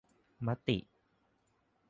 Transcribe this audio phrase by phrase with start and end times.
[0.47, 0.77] มติ